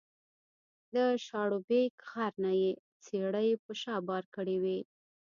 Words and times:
د 0.95 0.97
شاړوبېک 1.25 1.93
غر 2.09 2.33
نه 2.43 2.51
یې 2.61 2.71
څېړۍ 3.05 3.49
په 3.63 3.71
شا 3.81 3.95
بار 4.07 4.23
کړې 4.35 4.57
وې 4.63 4.79